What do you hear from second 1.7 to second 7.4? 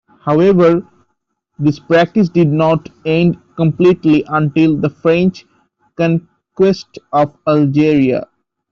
practice did not end completely until the French conquest of